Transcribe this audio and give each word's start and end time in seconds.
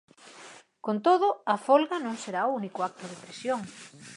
Con 0.85 0.97
todo, 1.07 1.27
a 1.53 1.55
folga 1.67 1.97
non 2.05 2.15
será 2.23 2.41
o 2.45 2.55
único 2.59 2.79
acto 2.89 3.05
de 3.11 3.19
presión. 3.23 3.61